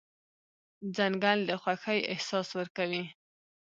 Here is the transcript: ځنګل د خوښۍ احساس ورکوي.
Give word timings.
ځنګل 0.95 1.39
د 1.49 1.51
خوښۍ 1.61 1.99
احساس 2.11 2.47
ورکوي. 2.59 3.03